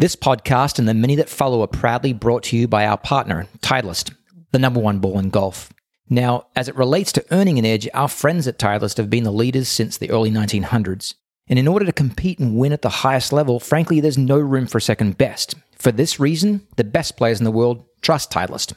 [0.00, 3.48] This podcast and the many that follow are proudly brought to you by our partner,
[3.58, 4.14] Titleist,
[4.52, 5.72] the number one ball in golf.
[6.08, 9.32] Now, as it relates to earning an edge, our friends at Titleist have been the
[9.32, 11.14] leaders since the early 1900s.
[11.48, 14.68] And in order to compete and win at the highest level, frankly, there's no room
[14.68, 15.56] for second best.
[15.72, 18.74] For this reason, the best players in the world trust Titleist.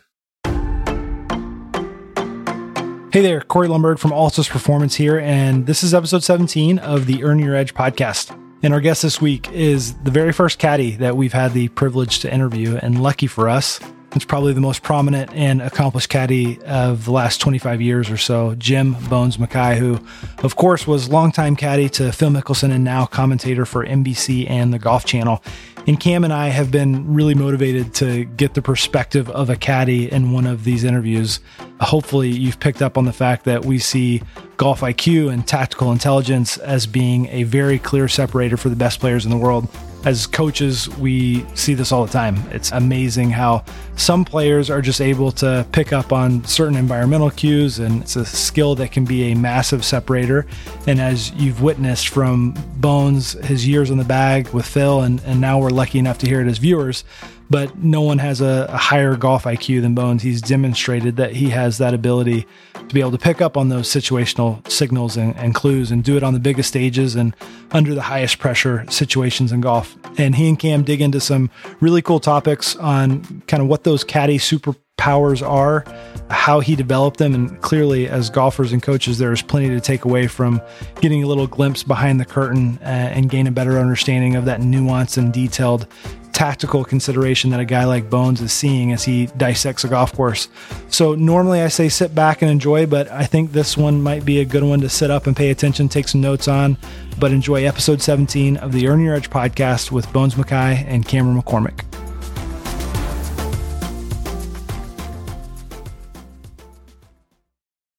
[3.14, 7.24] Hey there, Corey Lundberg from Altus Performance here, and this is episode 17 of the
[7.24, 8.36] Earn Your Edge podcast.
[8.64, 12.20] And our guest this week is the very first caddy that we've had the privilege
[12.20, 12.78] to interview.
[12.78, 13.80] And lucky for us,
[14.16, 18.54] it's probably the most prominent and accomplished caddy of the last 25 years or so,
[18.56, 20.00] Jim Bones Mackay, who,
[20.44, 24.80] of course, was longtime caddy to Phil Mickelson and now commentator for NBC and the
[24.80, 25.42] Golf Channel.
[25.88, 30.12] And Cam and I have been really motivated to get the perspective of a caddy
[30.12, 31.40] in one of these interviews.
[31.80, 34.22] Hopefully, you've picked up on the fact that we see
[34.58, 39.26] golf IQ and tactical intelligence as being a very clear separator for the best players
[39.26, 39.68] in the world.
[40.04, 42.36] As coaches, we see this all the time.
[42.52, 43.64] It's amazing how
[43.98, 48.26] some players are just able to pick up on certain environmental cues, and it's a
[48.26, 50.48] skill that can be a massive separator.
[50.88, 55.40] And as you've witnessed from Bones, his years in the bag with Phil, and, and
[55.40, 57.04] now we're lucky enough to hear it as viewers,
[57.52, 60.24] but no one has a, a, higher golf IQ than Bones.
[60.24, 62.48] He's demonstrated that he has that ability
[62.92, 66.18] to be able to pick up on those situational signals and, and, clues and do
[66.18, 67.34] it on the biggest stages and
[67.72, 69.96] under the highest pressure situations in golf.
[70.18, 74.04] And he and Cam dig into some really cool topics on kind of what those
[74.04, 75.86] caddy superpowers are,
[76.30, 77.34] how he developed them.
[77.34, 80.62] And clearly, as golfers and coaches, there's plenty to take away from
[81.00, 84.60] getting a little glimpse behind the curtain uh, and gain a better understanding of that
[84.60, 85.88] nuanced and detailed
[86.34, 90.50] tactical consideration that a guy like Bones is seeing as he dissects a golf course.
[90.90, 94.40] So normally I say sit back and enjoy, but I think this one might be
[94.40, 96.78] a good one to sit up and pay attention, take some notes on,
[97.20, 101.42] but enjoy episode 17 of the Earn Your Edge podcast with Bones Mackay and Cameron
[101.42, 101.86] McCormick.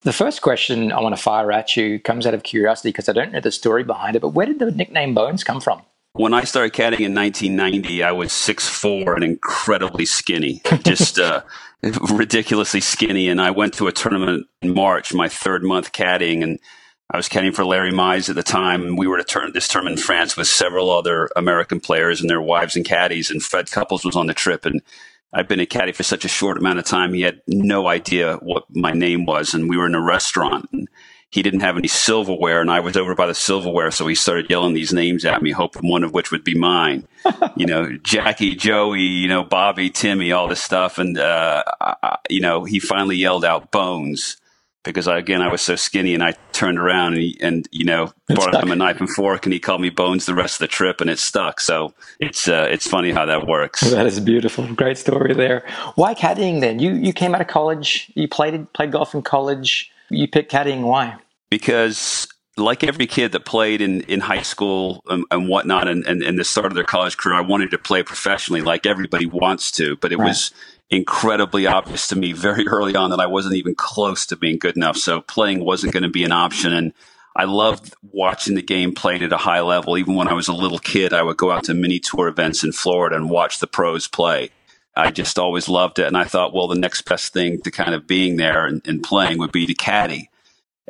[0.04, 3.12] The first question I want to fire at you comes out of curiosity because I
[3.12, 5.80] don't know the story behind it, but where did the nickname Bones come from?
[6.14, 11.42] When I started caddying in 1990, I was 6'4 and incredibly skinny, just uh,
[11.82, 13.28] ridiculously skinny.
[13.28, 16.58] And I went to a tournament in March, my third month caddying, and
[17.10, 18.96] I was caddying for Larry Mize at the time.
[18.96, 22.42] We were at turn- this tournament in France with several other American players and their
[22.42, 23.30] wives and caddies.
[23.30, 24.66] And Fred Couples was on the trip.
[24.66, 24.82] And
[25.32, 27.14] I've been a caddy for such a short amount of time.
[27.14, 29.52] He had no idea what my name was.
[29.52, 30.68] And we were in a restaurant.
[30.72, 30.88] And
[31.32, 33.90] he didn't have any silverware and I was over by the silverware.
[33.90, 37.08] So he started yelling these names at me, hoping one of which would be mine.
[37.56, 40.98] you know, Jackie, Joey, you know, Bobby, Timmy, all this stuff.
[40.98, 44.36] And, uh, I, you know, he finally yelled out bones
[44.84, 47.86] because I, again, I was so skinny and I turned around and, he, and you
[47.86, 50.58] know, brought him a knife and fork and he called me bones the rest of
[50.58, 51.60] the trip and it stuck.
[51.60, 53.80] So it's, uh, it's funny how that works.
[53.80, 54.70] That is beautiful.
[54.74, 55.64] Great story there.
[55.94, 56.78] Why caddying then?
[56.78, 60.82] You, you came out of college, you played, played golf in college you picked caddying.
[60.82, 61.16] Why?
[61.52, 62.26] Because
[62.56, 66.38] like every kid that played in, in high school and, and whatnot and, and, and,
[66.38, 69.96] the start of their college career, I wanted to play professionally like everybody wants to,
[69.96, 70.28] but it right.
[70.28, 70.50] was
[70.88, 74.78] incredibly obvious to me very early on that I wasn't even close to being good
[74.78, 74.96] enough.
[74.96, 76.72] So playing wasn't going to be an option.
[76.72, 76.94] And
[77.36, 79.98] I loved watching the game played at a high level.
[79.98, 82.64] Even when I was a little kid, I would go out to mini tour events
[82.64, 84.48] in Florida and watch the pros play.
[84.96, 86.06] I just always loved it.
[86.06, 89.02] And I thought, well, the next best thing to kind of being there and, and
[89.02, 90.30] playing would be to caddy.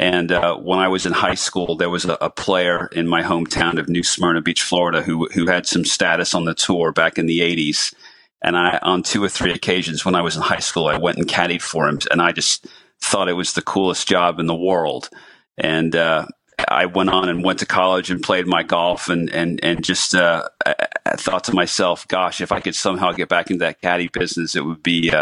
[0.03, 3.23] And uh, when I was in high school, there was a, a, player in my
[3.23, 7.19] hometown of New Smyrna Beach, Florida, who who had some status on the tour back
[7.19, 7.95] in the '80s.
[8.43, 11.19] And I, on two or three occasions when I was in high school, I went
[11.19, 12.67] and caddied for him, and I just
[13.01, 15.09] thought it was the coolest job in the world.
[15.57, 16.27] And uh,
[16.67, 20.17] I went on and went to college and played my golf and and and just
[20.17, 24.09] uh, I thought to myself, gosh, if I could somehow get back into that caddy
[24.09, 25.13] business, it would be.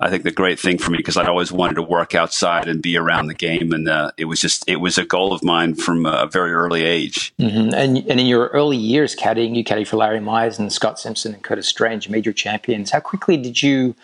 [0.00, 2.68] Uh, I think the great thing for me because I always wanted to work outside
[2.68, 5.42] and be around the game, and uh, it was just it was a goal of
[5.42, 7.34] mine from a very early age.
[7.40, 7.74] Mm-hmm.
[7.74, 11.34] And and in your early years caddying, you caddied for Larry Mize and Scott Simpson
[11.34, 12.90] and Curtis Strange, major champions.
[12.90, 13.94] How quickly did you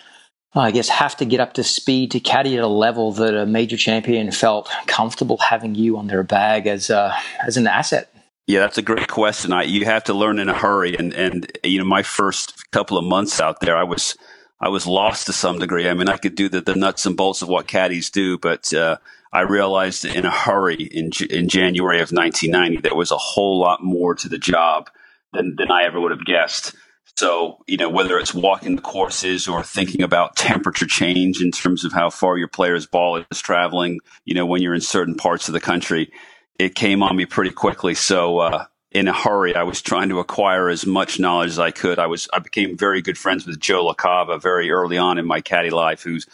[0.54, 3.46] I guess, have to get up to speed to caddy at a level that a
[3.46, 7.16] major champion felt comfortable having you on their bag as a,
[7.46, 8.12] as an asset?
[8.48, 9.52] Yeah, that's a great question.
[9.52, 12.98] I, you have to learn in a hurry, and and you know, my first couple
[12.98, 14.16] of months out there, I was
[14.60, 15.88] I was lost to some degree.
[15.88, 18.72] I mean, I could do the, the nuts and bolts of what caddies do, but
[18.74, 18.98] uh,
[19.32, 23.82] I realized in a hurry in in January of 1990 there was a whole lot
[23.82, 24.90] more to the job
[25.32, 26.74] than than I ever would have guessed.
[27.16, 31.84] So, you know, whether it's walking the courses or thinking about temperature change in terms
[31.84, 35.48] of how far your player's ball is traveling, you know, when you're in certain parts
[35.48, 36.12] of the country,
[36.58, 37.94] it came on me pretty quickly.
[37.94, 39.54] So, uh, in a hurry.
[39.54, 41.98] I was trying to acquire as much knowledge as I could.
[41.98, 45.40] I was I became very good friends with Joe LaCava very early on in my
[45.40, 46.26] caddy life, who's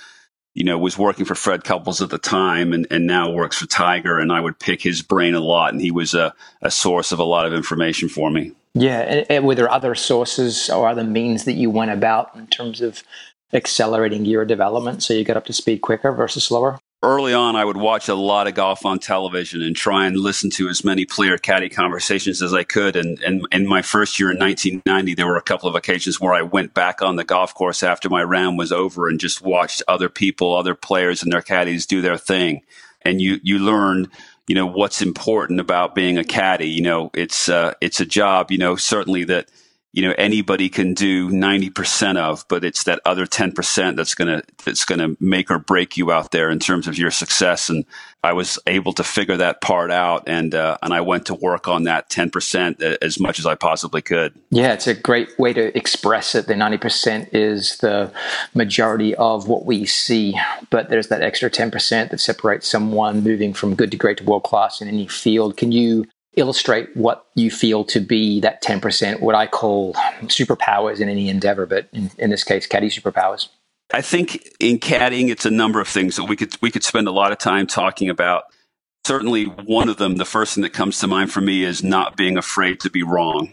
[0.55, 3.67] you know was working for Fred Couples at the time and, and now works for
[3.67, 4.19] Tiger.
[4.19, 7.19] And I would pick his brain a lot, and he was a, a source of
[7.19, 8.53] a lot of information for me.
[8.75, 12.47] Yeah, and, and were there other sources or other means that you went about in
[12.47, 13.03] terms of
[13.53, 16.79] accelerating your development so you got up to speed quicker versus slower?
[17.07, 20.51] Early on, I would watch a lot of golf on television and try and listen
[20.51, 22.97] to as many player caddy conversations as I could.
[22.97, 26.35] And, and in my first year in 1990, there were a couple of occasions where
[26.35, 29.83] I went back on the golf course after my round was over and just watched
[29.87, 32.63] other people, other players and their caddies do their thing.
[33.03, 34.11] And you, you learn,
[34.49, 36.69] you know, what's important about being a caddy.
[36.69, 39.49] You know, it's, uh, it's a job, you know, certainly that,
[39.97, 44.43] you know anybody can do 90% of but it's that other 10% that's going to
[44.65, 47.85] that's going to make or break you out there in terms of your success and
[48.23, 51.69] I was able to figure that part out and uh, and I went to work
[51.69, 54.35] on that 10% as much as I possibly could.
[54.51, 56.49] Yeah, it's a great way to express it.
[56.49, 58.13] The 90% is the
[58.53, 60.37] majority of what we see,
[60.71, 64.43] but there's that extra 10% that separates someone moving from good to great to world
[64.43, 65.57] class in any field.
[65.57, 66.05] Can you
[66.37, 69.95] illustrate what you feel to be that 10%, what I call
[70.25, 73.49] superpowers in any endeavor, but in, in this case, caddy superpowers?
[73.93, 77.07] I think in caddying, it's a number of things that we could we could spend
[77.07, 78.45] a lot of time talking about.
[79.05, 82.17] Certainly, one of them, the first thing that comes to mind for me, is not
[82.17, 83.53] being afraid to be wrong.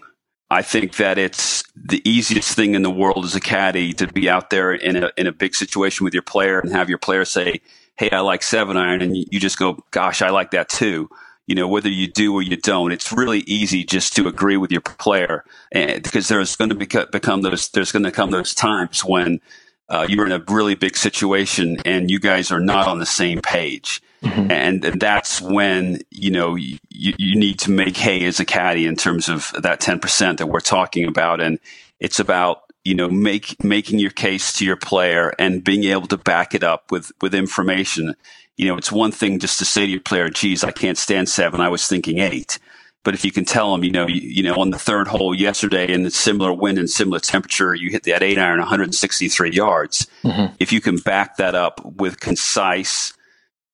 [0.49, 4.27] I think that it's the easiest thing in the world as a caddy to be
[4.27, 7.25] out there in a in a big situation with your player and have your player
[7.25, 7.61] say,
[7.95, 11.09] "Hey, I like seven iron," and you just go, "Gosh, I like that too."
[11.47, 14.71] You know, whether you do or you don't, it's really easy just to agree with
[14.71, 19.03] your player, and because there's going to become those, there's going to come those times
[19.03, 19.41] when
[19.89, 23.41] uh, you're in a really big situation and you guys are not on the same
[23.41, 24.01] page.
[24.23, 24.51] Mm-hmm.
[24.51, 28.87] And, and, that's when, you know, you, you need to make hay as a caddy
[28.87, 31.41] in terms of that 10% that we're talking about.
[31.41, 31.59] And
[31.99, 36.17] it's about, you know, make, making your case to your player and being able to
[36.17, 38.15] back it up with, with information
[38.57, 41.29] you know, it's one thing just to say to your player, geez, I can't stand
[41.29, 41.61] seven.
[41.61, 42.59] I was thinking eight.
[43.03, 45.35] But if you can tell them, you know, you, you know, on the third hole
[45.35, 50.07] yesterday in the similar wind and similar temperature, you hit that eight iron 163 yards.
[50.23, 50.55] Mm-hmm.
[50.59, 53.13] If you can back that up with concise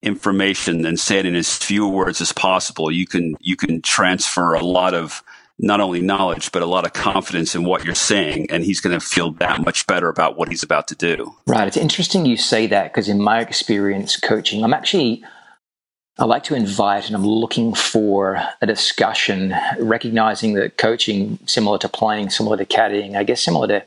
[0.01, 4.55] information and say it in as few words as possible, you can, you can transfer
[4.55, 5.21] a lot of
[5.59, 8.47] not only knowledge, but a lot of confidence in what you're saying.
[8.49, 11.35] And he's going to feel that much better about what he's about to do.
[11.45, 11.67] Right.
[11.67, 15.21] It's interesting you say that because in my experience coaching, I'm actually,
[16.17, 21.89] I like to invite and I'm looking for a discussion, recognizing that coaching, similar to
[21.89, 23.85] playing, similar to caddying, I guess similar to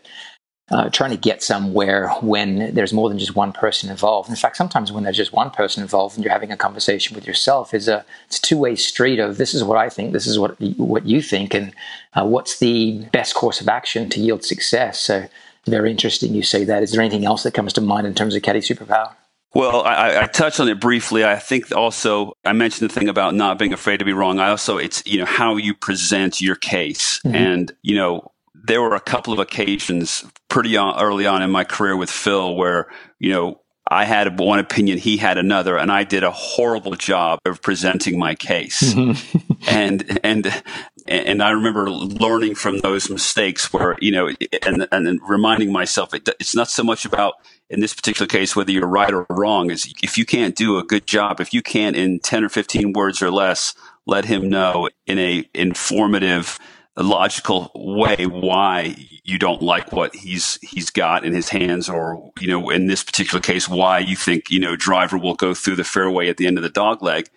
[0.73, 4.31] uh, trying to get somewhere when there's more than just one person involved.
[4.31, 7.27] In fact, sometimes when there's just one person involved and you're having a conversation with
[7.27, 10.27] yourself, is a it's a two way street of this is what I think, this
[10.27, 11.75] is what what you think, and
[12.15, 14.99] uh, what's the best course of action to yield success.
[14.99, 15.29] So,
[15.67, 16.83] very interesting you say that.
[16.83, 19.13] Is there anything else that comes to mind in terms of caddy superpower?
[19.55, 21.27] Well, I, I, touched on it briefly.
[21.27, 24.39] I think also I mentioned the thing about not being afraid to be wrong.
[24.39, 27.37] I also it's you know how you present your case, mm-hmm.
[27.37, 28.33] and you know
[28.65, 32.89] there were a couple of occasions pretty early on in my career with Phil where,
[33.19, 37.41] you know, I had one opinion, he had another, and I did a horrible job
[37.45, 38.95] of presenting my case.
[39.69, 40.63] and and
[41.07, 44.31] and I remember learning from those mistakes where you know,
[44.65, 47.35] and and reminding myself it, it's not so much about
[47.69, 49.71] in this particular case whether you're right or wrong.
[49.71, 52.93] Is if you can't do a good job, if you can't in ten or fifteen
[52.93, 53.75] words or less,
[54.07, 56.59] let him know in a informative
[56.97, 58.95] logical way why
[59.25, 63.03] you don't like what he's he's got in his hands, or you know, in this
[63.03, 66.47] particular case, why you think you know driver will go through the fairway at the
[66.47, 67.29] end of the dog leg.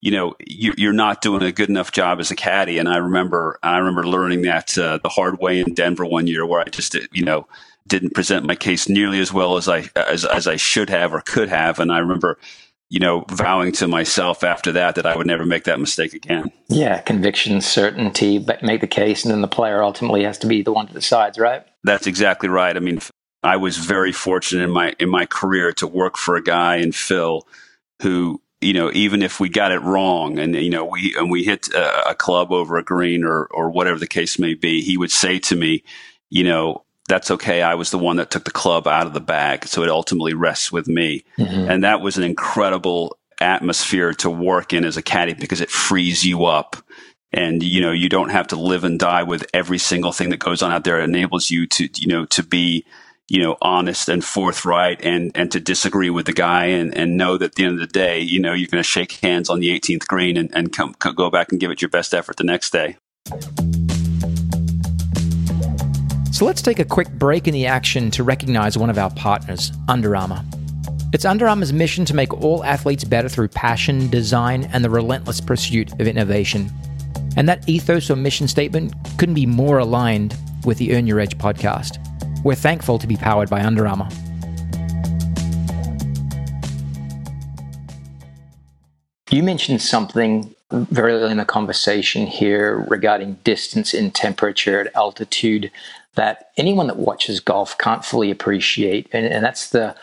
[0.00, 2.78] You know, you, are not doing a good enough job as a caddy.
[2.78, 6.44] And I remember, I remember learning that uh, the hard way in Denver one year,
[6.44, 7.46] where I just, you know,
[7.86, 11.20] didn't present my case nearly as well as I as, as I should have or
[11.20, 11.78] could have.
[11.78, 12.38] And I remember
[12.92, 16.52] you know, vowing to myself after that that I would never make that mistake again.
[16.68, 20.60] Yeah, conviction, certainty, but make the case, and then the player ultimately has to be
[20.60, 21.64] the one that decides, right?
[21.84, 22.76] That's exactly right.
[22.76, 23.00] I mean,
[23.42, 26.92] I was very fortunate in my in my career to work for a guy in
[26.92, 27.48] Phil
[28.02, 31.44] who, you know, even if we got it wrong and you know we and we
[31.44, 34.98] hit a, a club over a green or or whatever the case may be, he
[34.98, 35.82] would say to me,
[36.28, 37.62] you know, that's okay.
[37.62, 39.66] I was the one that took the club out of the bag.
[39.66, 41.24] So it ultimately rests with me.
[41.38, 41.70] Mm-hmm.
[41.70, 46.24] And that was an incredible atmosphere to work in as a caddy because it frees
[46.24, 46.76] you up.
[47.32, 50.38] And, you know, you don't have to live and die with every single thing that
[50.38, 51.00] goes on out there.
[51.00, 52.84] It enables you to, you know, to be,
[53.28, 57.38] you know, honest and forthright and, and to disagree with the guy and, and know
[57.38, 59.60] that at the end of the day, you know, you're going to shake hands on
[59.60, 62.44] the 18th green and, and come, go back and give it your best effort the
[62.44, 62.96] next day.
[66.32, 69.70] So let's take a quick break in the action to recognize one of our partners,
[69.86, 70.42] Under Armour.
[71.12, 75.42] It's Under Armour's mission to make all athletes better through passion, design, and the relentless
[75.42, 76.70] pursuit of innovation.
[77.36, 80.34] And that ethos or mission statement couldn't be more aligned
[80.64, 81.98] with the Earn Your Edge podcast.
[82.42, 84.08] We're thankful to be powered by Under Armour.
[89.30, 95.70] You mentioned something very early in the conversation here regarding distance in temperature at altitude
[96.14, 99.96] that anyone that watches golf can't fully appreciate, and, and that's the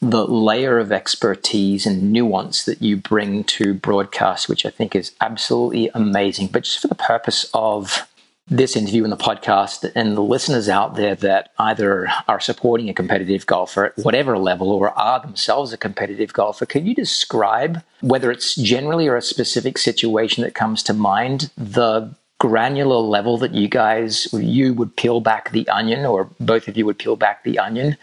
[0.00, 5.12] the layer of expertise and nuance that you bring to broadcast, which I think is
[5.20, 6.48] absolutely amazing.
[6.48, 8.06] But just for the purpose of
[8.46, 12.94] this interview and the podcast and the listeners out there that either are supporting a
[12.94, 18.30] competitive golfer at whatever level or are themselves a competitive golfer, can you describe whether
[18.30, 22.14] it's generally or a specific situation that comes to mind the
[22.46, 26.84] granular level that you guys you would peel back the onion or both of you
[26.84, 27.96] would peel back the onion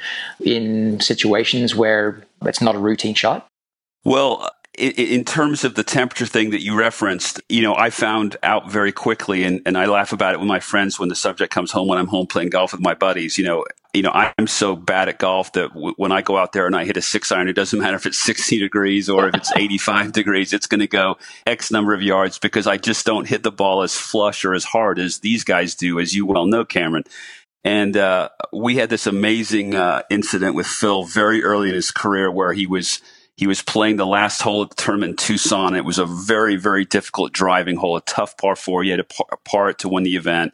[0.44, 3.48] in situations where it's not a routine shot?
[4.04, 8.72] Well, in terms of the temperature thing that you referenced, you know, I found out
[8.72, 11.72] very quickly, and, and I laugh about it with my friends when the subject comes
[11.72, 13.38] home when I'm home playing golf with my buddies.
[13.38, 16.54] You know, you know, I'm so bad at golf that w- when I go out
[16.54, 19.28] there and I hit a six iron, it doesn't matter if it's 60 degrees or
[19.28, 23.06] if it's 85 degrees, it's going to go X number of yards because I just
[23.06, 26.26] don't hit the ball as flush or as hard as these guys do, as you
[26.26, 27.04] well know, Cameron.
[27.64, 32.32] And uh, we had this amazing uh, incident with Phil very early in his career
[32.32, 33.02] where he was
[33.36, 35.76] he was playing the last hole of the tournament in Tucson.
[35.76, 38.84] It was a very, very difficult driving hole, a tough par four.
[38.84, 40.54] He had a par, a par to win the event,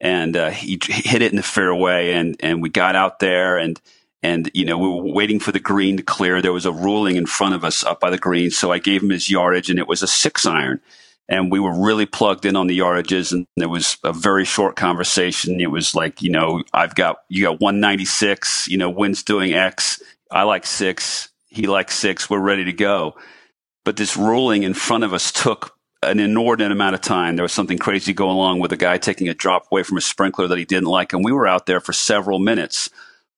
[0.00, 2.12] and uh, he hit it in the fairway.
[2.12, 3.80] And and we got out there, and
[4.22, 6.40] and you know we were waiting for the green to clear.
[6.40, 9.02] There was a ruling in front of us up by the green, so I gave
[9.02, 10.80] him his yardage, and it was a six iron.
[11.28, 14.76] And we were really plugged in on the yardages, and there was a very short
[14.76, 15.60] conversation.
[15.60, 18.68] It was like, you know, I've got you got 196.
[18.68, 20.00] You know, wind's doing X.
[20.30, 23.16] I like six he likes six, we're ready to go.
[23.84, 25.75] But this ruling in front of us took
[26.06, 27.36] an inordinate amount of time.
[27.36, 30.02] There was something crazy going along with a guy taking a drop away from a
[30.02, 32.90] sprinkler that he didn't like, and we were out there for several minutes.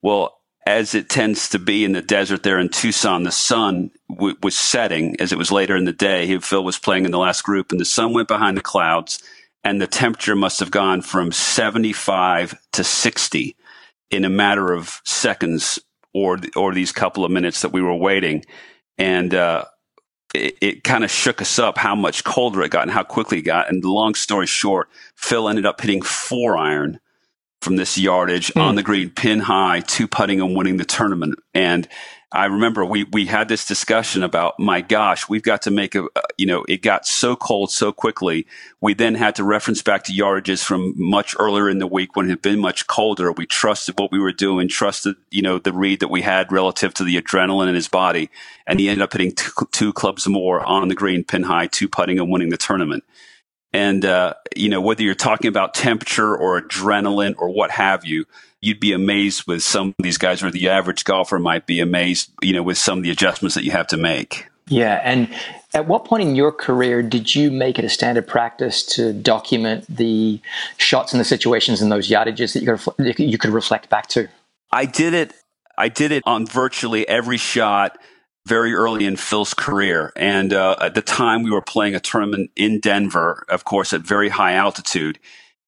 [0.02, 4.36] Well, as it tends to be in the desert there in Tucson, the sun w-
[4.42, 6.38] was setting as it was later in the day.
[6.38, 9.22] Phil was playing in the last group, and the sun went behind the clouds,
[9.64, 13.56] and the temperature must have gone from 75 to 60
[14.10, 15.78] in a matter of seconds
[16.14, 18.44] or or these couple of minutes that we were waiting,
[18.98, 19.64] and uh,
[20.34, 23.38] it, it kind of shook us up how much colder it got and how quickly
[23.38, 23.68] it got.
[23.70, 27.00] And long story short, Phil ended up hitting four iron
[27.60, 28.60] from this yardage mm.
[28.60, 31.38] on the green, pin high, two putting and winning the tournament.
[31.54, 31.88] And
[32.30, 36.04] I remember we we had this discussion about my gosh, we've got to make a
[36.04, 38.46] uh, you know it got so cold so quickly.
[38.82, 42.26] We then had to reference back to yardages from much earlier in the week when
[42.26, 43.32] it had been much colder.
[43.32, 46.92] We trusted what we were doing, trusted you know the read that we had relative
[46.94, 48.28] to the adrenaline in his body,
[48.66, 51.88] and he ended up hitting two, two clubs more on the green, pin high, two
[51.88, 53.04] putting and winning the tournament.
[53.72, 58.24] And uh, you know whether you're talking about temperature or adrenaline or what have you
[58.60, 62.30] you'd be amazed with some of these guys, or the average golfer might be amazed,
[62.42, 64.46] you know, with some of the adjustments that you have to make.
[64.68, 65.28] Yeah, and
[65.72, 69.86] at what point in your career did you make it a standard practice to document
[69.88, 70.40] the
[70.76, 74.28] shots and the situations and those yardages that you could you could reflect back to?
[74.70, 75.32] I did it.
[75.78, 77.98] I did it on virtually every shot
[78.48, 80.12] very early in Phil's career.
[80.16, 84.00] And uh, at the time, we were playing a tournament in Denver, of course, at
[84.00, 85.18] very high altitude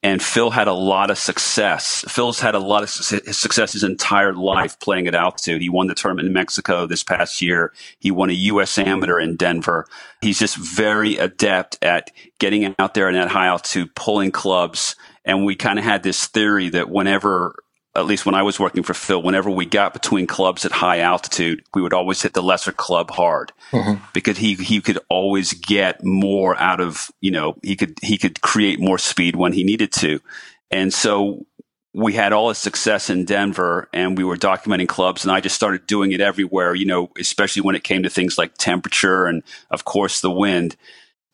[0.03, 2.05] and Phil had a lot of success.
[2.09, 5.61] Phil's had a lot of success his entire life playing at altitude.
[5.61, 7.75] He won the tournament in Mexico this past year.
[7.99, 8.79] He won a U.S.
[8.79, 9.87] amateur in Denver.
[10.23, 14.97] He's just very adept at getting out there in that high altitude, pulling clubs.
[15.27, 17.60] And we kind of had this theory that whenever
[17.95, 21.01] at least when I was working for Phil, whenever we got between clubs at high
[21.01, 24.03] altitude, we would always hit the lesser club hard mm-hmm.
[24.13, 28.41] because he he could always get more out of you know he could he could
[28.41, 30.21] create more speed when he needed to,
[30.71, 31.47] and so
[31.93, 35.57] we had all the success in Denver and we were documenting clubs and I just
[35.57, 39.43] started doing it everywhere, you know, especially when it came to things like temperature and
[39.71, 40.77] of course the wind.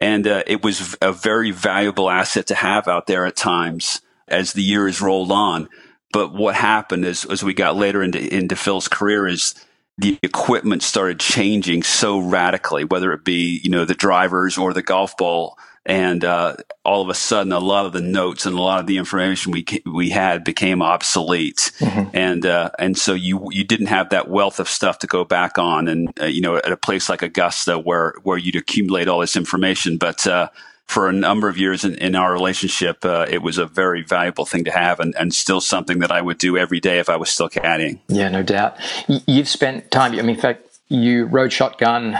[0.00, 4.54] And uh, it was a very valuable asset to have out there at times as
[4.54, 5.68] the years rolled on.
[6.12, 9.54] But what happened is, as we got later into, into Phil's career is
[9.98, 14.82] the equipment started changing so radically, whether it be, you know, the drivers or the
[14.82, 15.58] golf ball.
[15.84, 18.86] And, uh, all of a sudden, a lot of the notes and a lot of
[18.86, 21.70] the information we, we had became obsolete.
[21.78, 22.16] Mm-hmm.
[22.16, 25.58] And, uh, and so you, you didn't have that wealth of stuff to go back
[25.58, 25.86] on.
[25.86, 29.36] And, uh, you know, at a place like Augusta where, where you'd accumulate all this
[29.36, 29.96] information.
[29.96, 30.48] But, uh,
[30.87, 34.47] for a number of years in, in our relationship, uh, it was a very valuable
[34.47, 37.16] thing to have and, and still something that I would do every day if I
[37.16, 37.99] was still caddying.
[38.09, 38.76] Yeah, no doubt.
[39.26, 42.16] You've spent time, I mean, in fact, you rode shotgun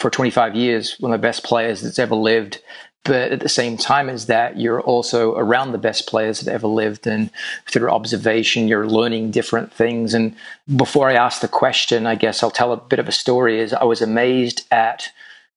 [0.00, 2.60] for 25 years, one of the best players that's ever lived.
[3.04, 6.68] But at the same time as that, you're also around the best players that ever
[6.68, 7.06] lived.
[7.06, 7.30] And
[7.68, 10.14] through observation, you're learning different things.
[10.14, 10.36] And
[10.76, 13.72] before I ask the question, I guess I'll tell a bit of a story is
[13.72, 15.08] I was amazed at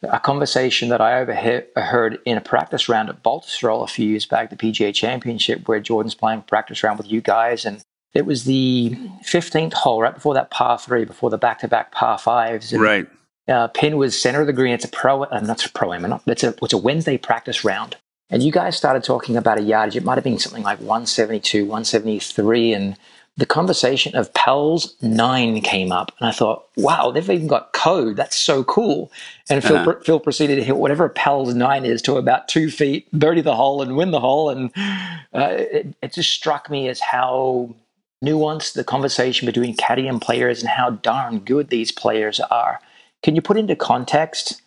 [0.03, 4.49] a conversation that I overheard in a practice round at Baltusrol a few years back,
[4.49, 7.65] the PGA Championship, where Jordan's playing practice round with you guys.
[7.65, 7.81] And
[8.13, 11.91] it was the 15th hole, right before that par three, before the back to back
[11.91, 12.73] par fives.
[12.73, 13.07] And right.
[13.47, 14.73] Uh, Pin was center of the green.
[14.73, 16.19] It's a pro, uh, not a pro am.
[16.25, 17.95] It's a it's a Wednesday practice round,
[18.31, 19.95] and you guys started talking about a yardage.
[19.95, 22.97] It might have been something like 172, 173, and
[23.37, 28.15] the conversation of PALS nine came up, and I thought, wow, they've even got code.
[28.15, 29.11] That's so cool.
[29.49, 29.99] And Phil, uh-huh.
[30.05, 33.81] Phil proceeded to hit whatever PALS nine is to about two feet, birdie the hole,
[33.81, 34.49] and win the hole.
[34.49, 37.75] And uh, it, it just struck me as how
[38.23, 42.79] nuanced the conversation between caddy and players and how darn good these players are.
[43.21, 44.61] Can you put into context,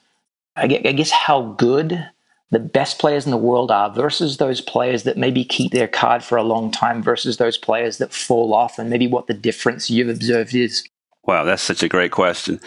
[0.56, 2.06] I guess, how good
[2.50, 6.24] the best players in the world are versus those players that maybe keep their card
[6.24, 9.90] for a long time versus those players that fall off, and maybe what the difference
[9.90, 10.88] you've observed is?
[11.24, 12.60] Wow, that's such a great question.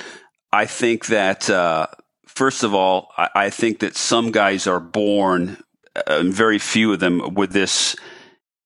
[0.53, 1.87] I think that, uh,
[2.27, 5.57] first of all, I, I, think that some guys are born,
[5.95, 7.95] uh, very few of them, with this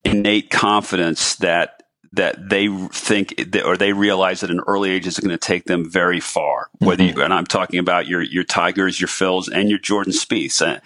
[0.04, 1.75] innate confidence that
[2.16, 5.66] that they think that, or they realize at an early age is going to take
[5.66, 6.70] them very far.
[6.80, 7.18] Whether mm-hmm.
[7.18, 10.82] you, and I'm talking about your your Tigers, your Phils, and your Jordan Spieths.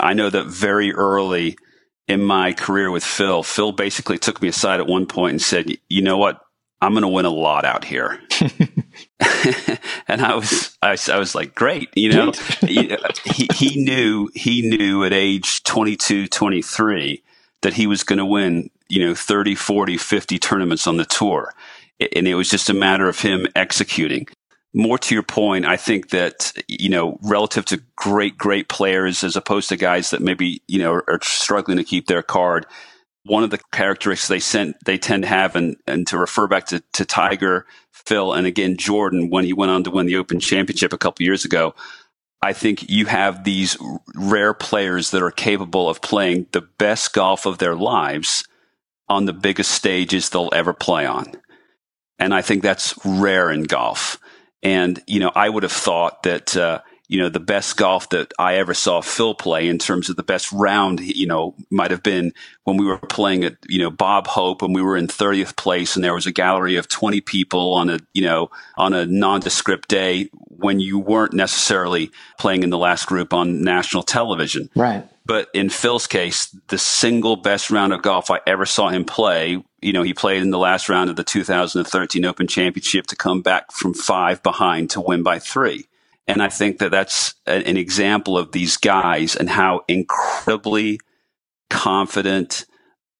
[0.00, 1.56] I know that very early
[2.08, 5.70] in my career with Phil, Phil basically took me aside at one point and said,
[5.88, 6.40] "You know what?
[6.80, 8.18] I'm going to win a lot out here."
[10.08, 15.04] and I was, I, I, was like, great, you know, he, he knew, he knew
[15.04, 17.22] at age 22, 23
[17.62, 21.54] that he was going to win you know 30 40 50 tournaments on the tour.
[22.14, 24.28] And it was just a matter of him executing.
[24.74, 29.36] More to your point i think that you know relative to great great players as
[29.36, 32.64] opposed to guys that maybe you know are, are struggling to keep their card
[33.24, 36.64] one of the characteristics they sent they tend to have and, and to refer back
[36.64, 40.40] to, to tiger phil and again jordan when he went on to win the open
[40.40, 41.74] championship a couple years ago
[42.40, 43.76] I think you have these
[44.16, 48.44] rare players that are capable of playing the best golf of their lives
[49.12, 51.32] on the biggest stages they'll ever play on.
[52.18, 54.18] And I think that's rare in golf.
[54.62, 58.32] And, you know, I would have thought that, uh, you know, the best golf that
[58.38, 62.02] I ever saw Phil play in terms of the best round, you know, might have
[62.02, 62.32] been
[62.64, 65.94] when we were playing at, you know, Bob Hope and we were in 30th place
[65.94, 69.88] and there was a gallery of 20 people on a, you know, on a nondescript
[69.88, 74.70] day when you weren't necessarily playing in the last group on national television.
[74.74, 75.06] Right.
[75.24, 79.62] But in Phil's case, the single best round of golf I ever saw him play,
[79.80, 83.40] you know, he played in the last round of the 2013 Open Championship to come
[83.40, 85.86] back from five behind to win by three.
[86.26, 91.00] And I think that that's an example of these guys and how incredibly
[91.68, 92.64] confident,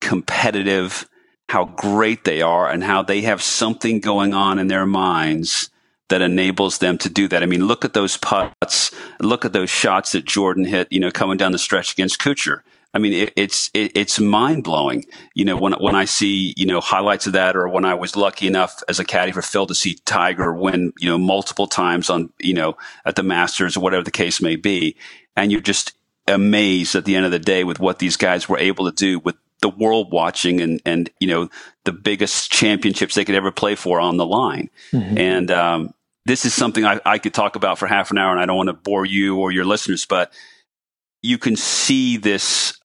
[0.01, 1.09] competitive,
[1.49, 5.69] how great they are and how they have something going on in their minds
[6.13, 7.43] that enables them to do that.
[7.43, 11.11] I mean, look at those putts, look at those shots that Jordan hit, you know,
[11.11, 12.61] coming down the stretch against Kuchar.
[12.93, 15.07] I mean, it, it's it, it's mind blowing.
[15.33, 18.15] You know, when when I see you know highlights of that, or when I was
[18.15, 22.11] lucky enough as a caddy for Phil to see Tiger win, you know, multiple times
[22.11, 24.97] on you know at the Masters or whatever the case may be,
[25.35, 25.95] and you're just
[26.29, 29.19] amazed at the end of the day with what these guys were able to do
[29.19, 31.49] with the world watching and and you know
[31.85, 35.17] the biggest championships they could ever play for on the line, mm-hmm.
[35.17, 38.41] and um, this is something I, I could talk about for half an hour and
[38.41, 40.33] I don't want to bore you or your listeners, but
[41.23, 42.79] you can see this,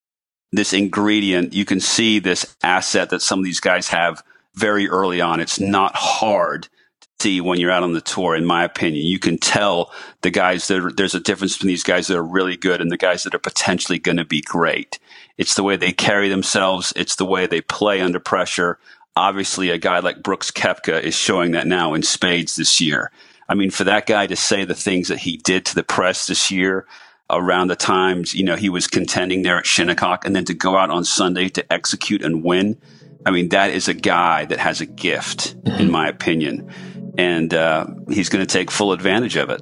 [0.52, 1.52] this ingredient.
[1.52, 4.22] You can see this asset that some of these guys have
[4.54, 5.40] very early on.
[5.40, 6.64] It's not hard
[7.00, 9.06] to see when you're out on the tour, in my opinion.
[9.06, 12.22] You can tell the guys that are, there's a difference between these guys that are
[12.22, 14.98] really good and the guys that are potentially going to be great.
[15.36, 16.92] It's the way they carry themselves.
[16.96, 18.78] It's the way they play under pressure.
[19.14, 23.10] Obviously, a guy like Brooks Koepka is showing that now in spades this year.
[23.48, 26.26] I mean, for that guy to say the things that he did to the press
[26.26, 26.86] this year
[27.30, 30.76] around the times, you know, he was contending there at Shinnecock and then to go
[30.76, 32.78] out on Sunday to execute and win.
[33.24, 35.90] I mean, that is a guy that has a gift, in mm-hmm.
[35.90, 36.70] my opinion.
[37.16, 39.60] And uh, he's going to take full advantage of it.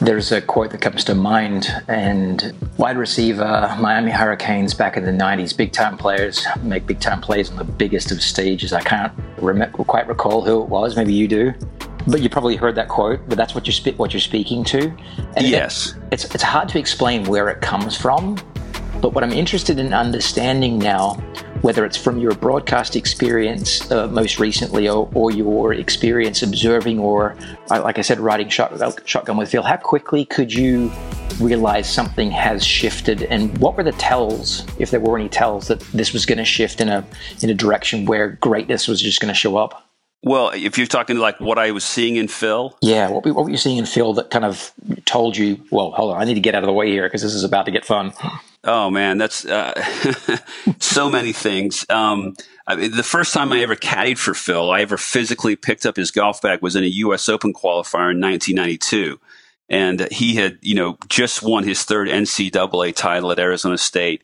[0.00, 5.10] There's a quote that comes to mind, and wide receiver, Miami Hurricanes back in the
[5.12, 8.72] 90s, big time players make big time plays on the biggest of stages.
[8.72, 10.96] I can't rem- quite recall who it was.
[10.96, 11.52] Maybe you do.
[12.06, 13.20] but you probably heard that quote.
[13.28, 14.90] But that's what you're spe- what you're speaking to.
[15.36, 18.38] And yes, it, it's it's hard to explain where it comes from.
[19.02, 21.22] But what I'm interested in understanding now,
[21.62, 27.36] whether it's from your broadcast experience uh, most recently or, or, your experience observing or,
[27.70, 30.90] uh, like I said, riding shotgun, shotgun with Phil, how quickly could you
[31.38, 33.22] realize something has shifted?
[33.24, 36.44] And what were the tells, if there were any tells, that this was going to
[36.44, 37.04] shift in a,
[37.42, 39.86] in a direction where greatness was just going to show up?
[40.22, 43.50] Well, if you're talking like what I was seeing in Phil, yeah, what, what were
[43.50, 44.72] you seeing in Phil that kind of
[45.06, 47.22] told you, well, hold on, I need to get out of the way here because
[47.22, 48.12] this is about to get fun.
[48.62, 49.72] Oh man, that's uh,
[50.80, 51.86] so many things.
[51.88, 52.34] Um,
[52.66, 55.96] I mean, the first time I ever caddied for Phil, I ever physically picked up
[55.96, 57.28] his golf bag was in a U.S.
[57.28, 59.18] Open qualifier in 1992,
[59.70, 64.22] and he had, you know, just won his third NCAA title at Arizona State.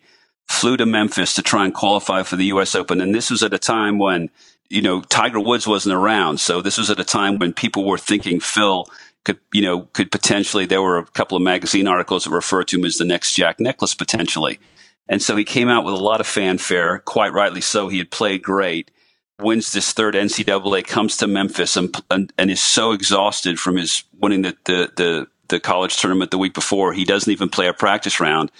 [0.48, 2.74] Flew to Memphis to try and qualify for the U.S.
[2.74, 4.28] Open, and this was at a time when,
[4.68, 6.40] you know, Tiger Woods wasn't around.
[6.40, 8.86] So this was at a time when people were thinking Phil
[9.26, 12.78] could, you know, could potentially, there were a couple of magazine articles that referred to
[12.78, 14.60] him as the next Jack Nicklaus potentially.
[15.08, 17.88] And so he came out with a lot of fanfare, quite rightly so.
[17.88, 18.92] He had played great,
[19.40, 24.04] wins this third NCAA, comes to Memphis and, and, and is so exhausted from his
[24.16, 26.92] winning the, the, the, the college tournament the week before.
[26.92, 28.52] He doesn't even play a practice round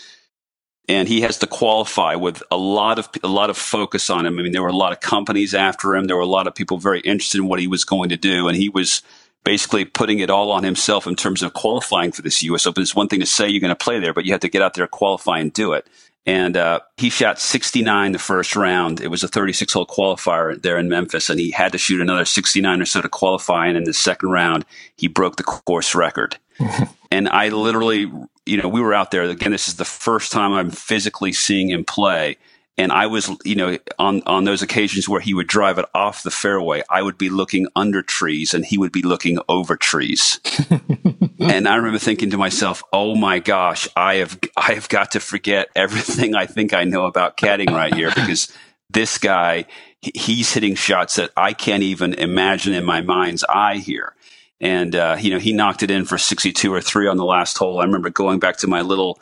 [0.89, 4.39] and he has to qualify with a lot of a lot of focus on him.
[4.39, 6.05] I mean, there were a lot of companies after him.
[6.05, 8.47] There were a lot of people very interested in what he was going to do,
[8.47, 9.03] and he was
[9.47, 12.67] basically putting it all on himself in terms of qualifying for this U.S.
[12.67, 12.83] Open.
[12.83, 14.61] It's one thing to say you're going to play there, but you have to get
[14.61, 15.87] out there, qualify, and do it.
[16.27, 19.01] And uh, he shot 69 the first round.
[19.01, 22.25] It was a 36 hole qualifier there in Memphis, and he had to shoot another
[22.25, 23.69] 69 or so to qualify.
[23.69, 24.65] And in the second round,
[24.97, 26.37] he broke the course record.
[27.13, 28.11] and I literally,
[28.47, 29.53] you know, we were out there again.
[29.53, 32.37] This is the first time I'm physically seeing him play.
[32.79, 36.23] And I was, you know, on, on those occasions where he would drive it off
[36.23, 40.41] the fairway, I would be looking under trees and he would be looking over trees.
[41.39, 45.21] and I remember thinking to myself, "Oh my gosh, I have I have got to
[45.21, 48.53] forget everything I think I know about caddying right here because
[48.91, 49.65] this guy
[50.03, 54.15] he's hitting shots that I can't even imagine in my mind's eye here."
[54.61, 57.59] And uh, you know, he knocked it in for 62 or 3 on the last
[57.59, 57.81] hole.
[57.81, 59.19] I remember going back to my little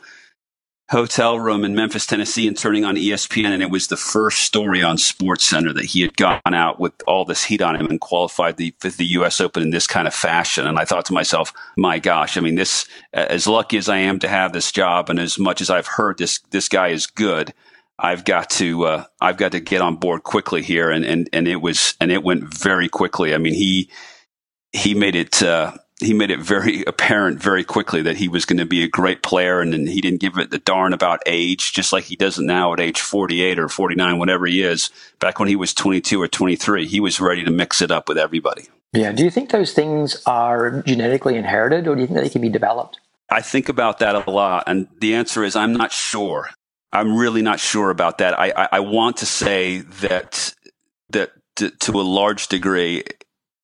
[0.89, 4.83] hotel room in Memphis, Tennessee, and turning on ESPN, and it was the first story
[4.83, 7.99] on Sports Center that he had gone out with all this heat on him and
[7.99, 9.41] qualified the the U.S.
[9.41, 10.67] Open in this kind of fashion.
[10.67, 14.19] And I thought to myself, my gosh, I mean, this as lucky as I am
[14.19, 17.53] to have this job, and as much as I've heard this this guy is good.
[17.97, 21.47] I've got to uh, I've got to get on board quickly here, and, and and
[21.47, 23.33] it was and it went very quickly.
[23.33, 23.89] I mean he
[24.73, 28.57] he made it uh, he made it very apparent very quickly that he was going
[28.57, 31.71] to be a great player and, and he didn't give it the darn about age,
[31.71, 34.89] just like he doesn't now at age 48 or 49, whatever he is.
[35.19, 38.17] Back when he was 22 or 23, he was ready to mix it up with
[38.17, 38.65] everybody.
[38.91, 39.13] Yeah.
[39.13, 42.49] Do you think those things are genetically inherited or do you think they can be
[42.49, 42.99] developed?
[43.29, 44.65] I think about that a lot.
[44.67, 46.49] And the answer is I'm not sure.
[46.91, 48.37] I'm really not sure about that.
[48.37, 50.53] I, I, I want to say that,
[51.09, 53.03] that to, to a large degree,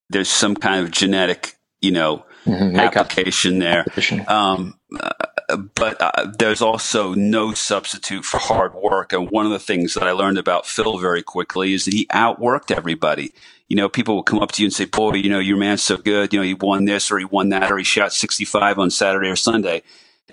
[0.09, 2.75] there's some kind of genetic you know, mm-hmm.
[2.77, 3.85] application there.
[4.27, 9.13] Um, uh, but uh, there's also no substitute for hard work.
[9.13, 12.05] And one of the things that I learned about Phil very quickly is that he
[12.07, 13.33] outworked everybody.
[13.67, 15.81] You know, people will come up to you and say, boy, you know, your man's
[15.81, 16.33] so good.
[16.33, 19.29] You know, he won this or he won that or he shot 65 on Saturday
[19.29, 19.83] or Sunday.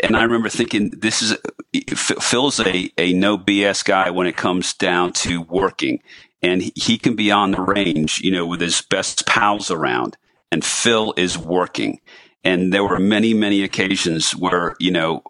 [0.00, 1.37] And I remember thinking, this is,
[1.96, 6.00] Phil's a, a no BS guy when it comes down to working.
[6.40, 10.16] And he can be on the range, you know, with his best pals around
[10.50, 12.00] and Phil is working.
[12.44, 15.22] And there were many, many occasions where, you know,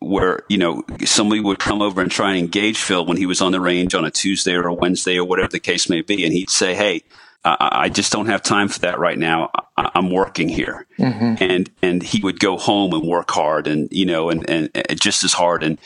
[0.00, 3.40] where, you know, somebody would come over and try and engage Phil when he was
[3.40, 6.24] on the range on a Tuesday or a Wednesday or whatever the case may be.
[6.24, 7.02] And he'd say, Hey,
[7.44, 9.50] I, I just don't have time for that right now.
[9.76, 10.86] I, am working here.
[10.98, 11.42] Mm-hmm.
[11.42, 15.00] And, and he would go home and work hard and, you know, and, and, and
[15.00, 15.78] just as hard and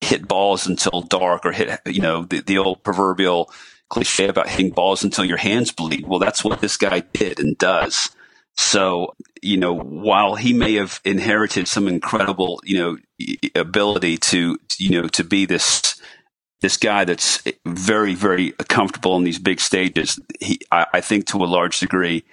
[0.00, 3.50] hit balls until dark or hit, you know, the, the old proverbial,
[3.90, 6.06] cliche about hitting balls until your hands bleed.
[6.06, 8.10] Well, that's what this guy did and does.
[8.56, 12.98] So, you know, while he may have inherited some incredible, you know,
[13.54, 16.00] ability to, you know, to be this,
[16.60, 21.38] this guy that's very, very comfortable in these big stages, he, I, I think to
[21.38, 22.24] a large degree,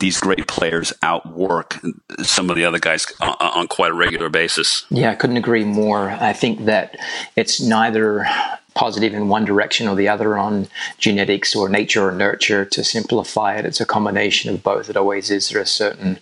[0.00, 1.78] these great players outwork
[2.22, 4.86] some of the other guys on, on, quite a regular basis.
[4.90, 6.10] Yeah, I couldn't agree more.
[6.10, 6.96] I think that
[7.36, 8.26] it's neither
[8.74, 12.64] positive in one direction or the other on genetics or nature or nurture.
[12.64, 14.88] To simplify it, it's a combination of both.
[14.88, 15.48] It always is.
[15.48, 16.18] There are certain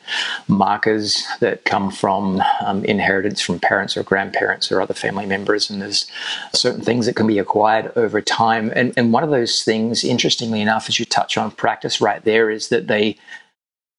[0.47, 5.83] markers that come from um, inheritance from parents or grandparents or other family members, and
[5.83, 6.07] there's
[6.53, 8.73] certain things that can be acquired over time.
[8.75, 12.51] And, and one of those things, interestingly enough, as you touch on practice right there,
[12.51, 13.17] is that they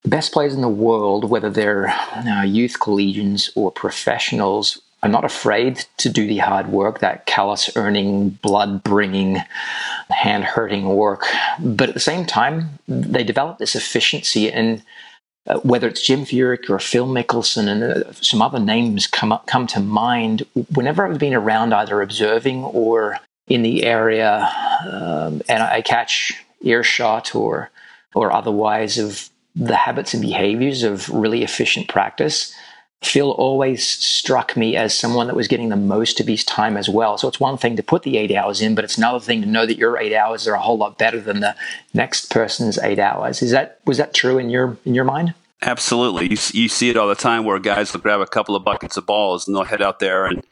[0.04, 5.24] the best players in the world, whether they're uh, youth collegians or professionals, are not
[5.24, 9.38] afraid to do the hard work, that callous earning, blood bringing,
[10.10, 11.26] hand hurting work.
[11.60, 14.84] But at the same time, they develop this efficiency and
[15.48, 19.48] uh, whether it's Jim Furyk or Phil Mickelson and uh, some other names come up,
[19.48, 20.46] come to mind.
[20.76, 24.52] Whenever I've been around, either observing or in the area,
[24.92, 27.72] um, and I catch earshot or
[28.14, 32.54] or otherwise of the habits and behaviors of really efficient practice,
[33.02, 36.90] Phil always struck me as someone that was getting the most of his time as
[36.90, 37.18] well.
[37.18, 39.48] So it's one thing to put the eight hours in, but it's another thing to
[39.48, 41.56] know that your eight hours are a whole lot better than the
[41.94, 43.42] next person's eight hours.
[43.42, 45.34] Is that was that true in your in your mind?
[45.62, 46.26] Absolutely.
[46.26, 48.98] You you see it all the time where guys will grab a couple of buckets
[48.98, 50.44] of balls and they'll head out there and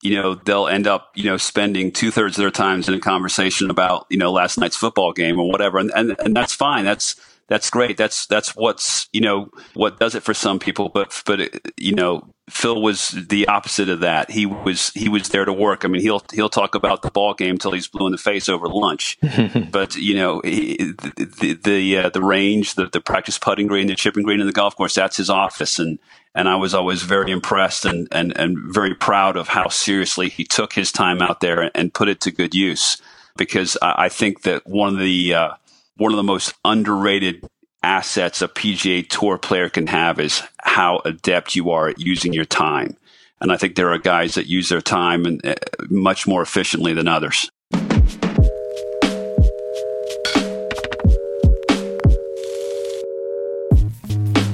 [0.00, 3.00] you know they'll end up you know spending two thirds of their times in a
[3.00, 6.84] conversation about you know last night's football game or whatever and and, and that's fine.
[6.84, 7.16] That's
[7.48, 7.96] that's great.
[7.96, 10.90] That's that's what's you know what does it for some people.
[10.90, 11.40] But but
[11.78, 14.30] you know Phil was the opposite of that.
[14.30, 15.84] He was he was there to work.
[15.84, 18.50] I mean he'll he'll talk about the ball game till he's blue in the face
[18.50, 19.18] over lunch.
[19.70, 23.94] but you know he, the the uh, the range, the the practice putting green, the
[23.94, 24.94] chipping green, and the golf course.
[24.94, 25.98] That's his office and.
[26.34, 30.44] And I was always very impressed and, and, and very proud of how seriously he
[30.44, 33.02] took his time out there and, and put it to good use.
[33.36, 35.54] Because I, I think that one of the uh,
[35.98, 37.44] one of the most underrated
[37.82, 42.44] assets a PGA Tour player can have is how adept you are at using your
[42.44, 42.96] time.
[43.40, 45.54] And I think there are guys that use their time and, uh,
[45.90, 47.50] much more efficiently than others.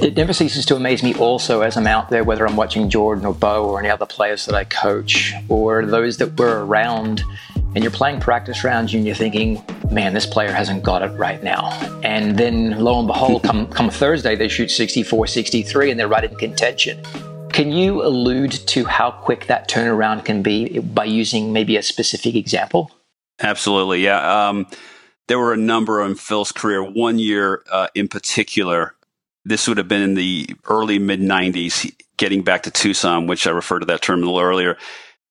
[0.00, 3.24] It never ceases to amaze me also as I'm out there, whether I'm watching Jordan
[3.24, 7.22] or Bo or any other players that I coach or those that were around
[7.74, 11.42] and you're playing practice rounds and you're thinking, man, this player hasn't got it right
[11.42, 11.70] now.
[12.04, 16.24] And then lo and behold, come, come Thursday, they shoot 64, 63, and they're right
[16.24, 17.02] in contention.
[17.50, 22.34] Can you allude to how quick that turnaround can be by using maybe a specific
[22.34, 22.90] example?
[23.40, 24.48] Absolutely, yeah.
[24.48, 24.66] Um,
[25.26, 26.82] there were a number in Phil's career.
[26.82, 28.94] One year uh, in particular,
[29.44, 33.50] this would have been in the early mid 90s, getting back to Tucson, which I
[33.50, 34.76] referred to that term a little earlier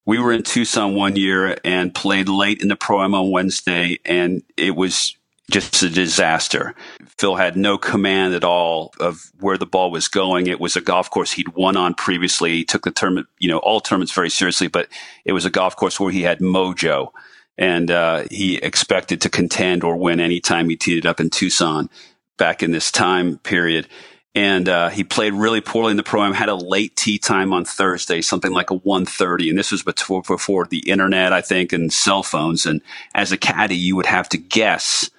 [0.05, 3.99] we were in Tucson one year and played late in the pro am on Wednesday,
[4.05, 5.15] and it was
[5.51, 6.73] just a disaster.
[7.17, 10.47] Phil had no command at all of where the ball was going.
[10.47, 12.51] It was a golf course he'd won on previously.
[12.51, 14.87] He took the tournament, you know, all tournaments very seriously, but
[15.25, 17.09] it was a golf course where he had mojo
[17.57, 21.89] and uh, he expected to contend or win anytime he teed it up in Tucson
[22.37, 23.87] back in this time period
[24.35, 26.33] and uh, he played really poorly in the program.
[26.33, 30.23] Had a late tee time on Thursday, something like a 1.30, and this was before,
[30.23, 32.65] before the internet, I think, and cell phones.
[32.65, 32.81] And
[33.13, 35.09] as a caddy, you would have to guess,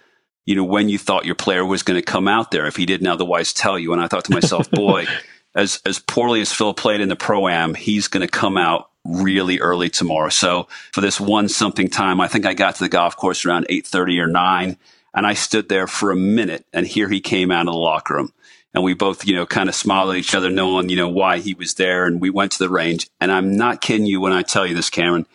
[0.46, 2.86] you know, when you thought your player was going to come out there if he
[2.86, 3.92] didn't otherwise tell you.
[3.92, 5.06] And I thought to myself, boy,
[5.54, 8.90] as as poorly as Phil played in the pro am, he's going to come out
[9.04, 10.30] really early tomorrow.
[10.30, 13.66] So for this one something time, I think I got to the golf course around
[13.68, 14.76] 8:30 or 9,
[15.14, 18.14] and I stood there for a minute, and here he came out of the locker
[18.14, 18.32] room
[18.74, 21.38] and we both, you know, kind of smiled at each other, knowing, you know, why
[21.38, 22.06] he was there.
[22.06, 23.06] And we went to the range.
[23.20, 25.26] And I'm not kidding you when I tell you this, Cameron.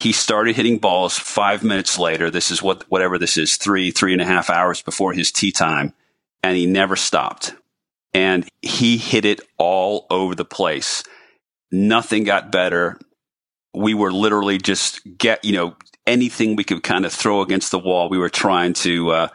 [0.00, 2.30] He started hitting balls five minutes later.
[2.30, 5.52] This is what, whatever this is, three, three and a half hours before his tee
[5.52, 5.92] time.
[6.42, 7.54] And he never stopped.
[8.14, 11.04] And he hit it all over the place.
[11.70, 12.98] Nothing got better.
[13.74, 17.78] We were literally just get, you know, anything we could kind of throw against the
[17.78, 18.08] wall.
[18.08, 19.28] We were trying to, uh,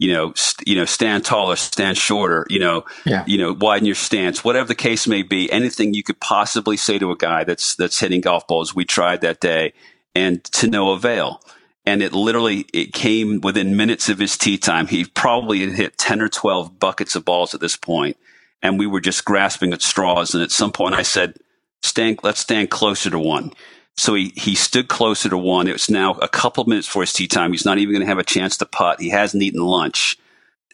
[0.00, 3.22] you know, st- you know, stand taller, stand shorter, you know, yeah.
[3.26, 6.98] you know, widen your stance, whatever the case may be, anything you could possibly say
[6.98, 8.74] to a guy that's, that's hitting golf balls.
[8.74, 9.74] We tried that day
[10.14, 11.42] and to no avail.
[11.84, 14.86] And it literally, it came within minutes of his tee time.
[14.86, 18.16] He probably had hit 10 or 12 buckets of balls at this point,
[18.62, 20.32] And we were just grasping at straws.
[20.32, 21.36] And at some point I said,
[21.82, 23.52] stand, let's stand closer to one.
[23.96, 25.68] So he, he stood closer to one.
[25.68, 27.52] It's now a couple minutes for his tee time.
[27.52, 29.00] He's not even going to have a chance to putt.
[29.00, 30.18] He hasn't eaten lunch.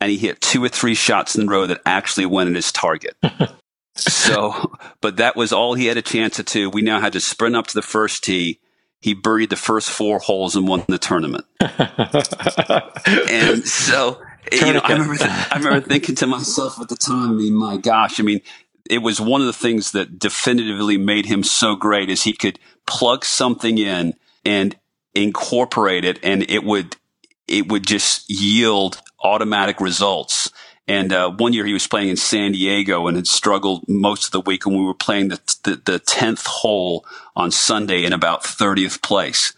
[0.01, 2.71] And he hit two or three shots in a row that actually went at his
[2.71, 3.17] target.
[3.97, 6.71] so, but that was all he had a chance to do.
[6.71, 8.61] We now had to sprint up to the first tee.
[9.01, 11.47] He buried the first four holes and won the tournament.
[11.61, 14.21] and so,
[14.53, 17.55] you know, I remember, th- I remember thinking to myself at the time, I mean,
[17.55, 18.41] my gosh, I mean,
[18.89, 22.59] it was one of the things that definitively made him so great is he could
[22.87, 24.77] plug something in and
[25.15, 26.97] incorporate it and it would
[27.49, 30.51] it would just yield automatic results
[30.89, 34.31] and uh, one year he was playing in San Diego and had struggled most of
[34.31, 34.67] the week.
[34.67, 39.53] And we were playing the, the, the 10th hole on Sunday in about 30th place.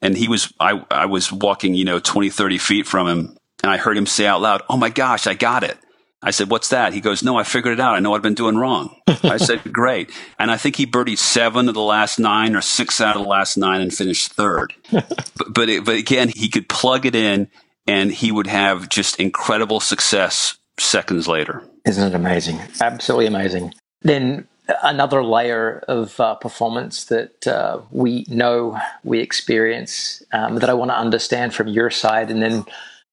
[0.00, 3.72] And he was, I, I was walking, you know, 20, 30 feet from him and
[3.72, 5.76] I heard him say out loud, Oh my gosh, I got it.
[6.22, 6.92] I said, What's that?
[6.92, 7.94] He goes, No, I figured it out.
[7.94, 8.94] I know what I've been doing wrong.
[9.06, 10.10] I said, Great.
[10.38, 13.28] And I think he birdied seven of the last nine or six out of the
[13.28, 14.74] last nine and finished third.
[14.92, 15.08] but
[15.48, 17.48] but, it, but again, he could plug it in
[17.86, 21.62] and he would have just incredible success seconds later.
[21.86, 22.60] Isn't it amazing?
[22.80, 23.72] Absolutely amazing.
[24.02, 24.46] Then
[24.82, 30.90] another layer of uh, performance that uh, we know we experience um, that I want
[30.90, 32.64] to understand from your side, and then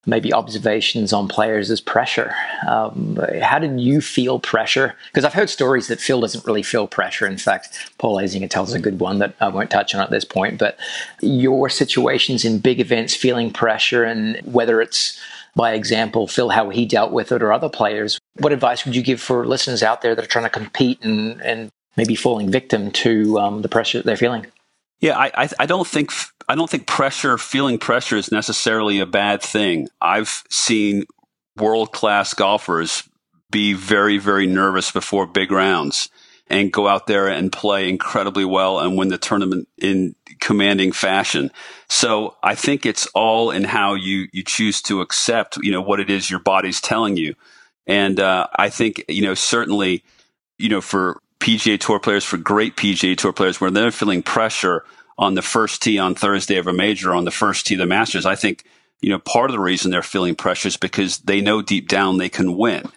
[0.05, 2.33] maybe observations on players is pressure.
[2.67, 4.95] Um, how did you feel pressure?
[5.07, 7.25] Because I've heard stories that Phil doesn't really feel pressure.
[7.25, 10.25] In fact, Paul Azinger tells a good one that I won't touch on at this
[10.25, 10.59] point.
[10.59, 10.77] But
[11.21, 15.19] your situations in big events, feeling pressure, and whether it's
[15.55, 18.19] by example, Phil, how he dealt with it, or other players.
[18.39, 21.41] What advice would you give for listeners out there that are trying to compete and,
[21.41, 24.47] and maybe falling victim to um, the pressure that they're feeling?
[24.99, 26.11] Yeah, I, I, I don't think
[26.47, 29.87] I don't think pressure, feeling pressure, is necessarily a bad thing.
[30.01, 31.05] I've seen
[31.57, 33.03] world class golfers
[33.51, 36.09] be very very nervous before big rounds
[36.47, 41.51] and go out there and play incredibly well and win the tournament in commanding fashion.
[41.89, 45.99] So I think it's all in how you, you choose to accept, you know, what
[45.99, 47.35] it is your body's telling you.
[47.87, 50.03] And, uh, I think, you know, certainly,
[50.59, 54.83] you know, for PGA Tour players, for great PGA Tour players, where they're feeling pressure
[55.15, 57.85] on the first tee on Thursday of a major, on the first tee of the
[57.85, 58.63] Masters, I think,
[58.99, 62.17] you know, part of the reason they're feeling pressure is because they know deep down
[62.17, 62.91] they can win.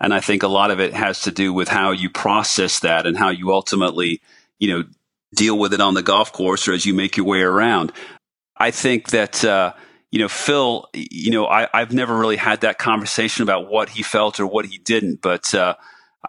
[0.00, 3.06] And I think a lot of it has to do with how you process that
[3.06, 4.22] and how you ultimately,
[4.58, 4.84] you know,
[5.34, 7.92] deal with it on the golf course or as you make your way around.
[8.56, 9.74] I think that, uh,
[10.10, 14.02] you know, Phil, you know, I, have never really had that conversation about what he
[14.02, 15.74] felt or what he didn't, but, uh,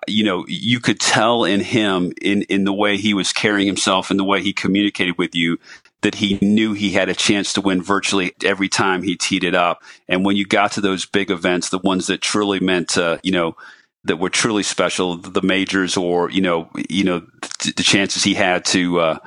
[0.08, 4.10] you know, you could tell in him, in, in the way he was carrying himself
[4.10, 5.58] and the way he communicated with you,
[6.02, 9.56] that he knew he had a chance to win virtually every time he teed it
[9.56, 9.82] up.
[10.08, 13.32] And when you got to those big events, the ones that truly meant, uh, you
[13.32, 13.56] know,
[14.04, 17.26] that were truly special, the majors or, you know, you know,
[17.64, 19.18] the chances he had to, uh,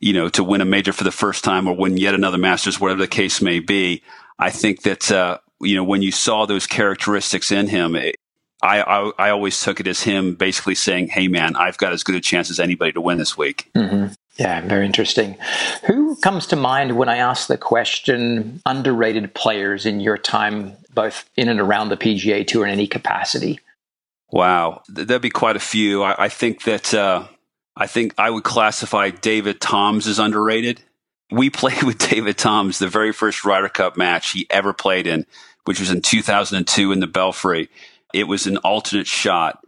[0.00, 2.80] you know, to win a major for the first time or win yet another Masters,
[2.80, 4.02] whatever the case may be.
[4.38, 7.94] I think that, uh, you know, when you saw those characteristics in him,
[8.64, 12.02] I, I, I always took it as him basically saying, "Hey, man, I've got as
[12.02, 14.12] good a chance as anybody to win this week." Mm-hmm.
[14.36, 15.36] Yeah, very interesting.
[15.86, 21.28] Who comes to mind when I ask the question underrated players in your time, both
[21.36, 23.60] in and around the PGA Tour in any capacity?
[24.32, 26.02] Wow, there'd be quite a few.
[26.02, 27.26] I, I think that uh,
[27.76, 30.80] I think I would classify David Toms as underrated.
[31.30, 35.26] We played with David Toms the very first Ryder Cup match he ever played in,
[35.66, 37.68] which was in 2002 in the Belfry.
[38.14, 39.58] It was an alternate shot,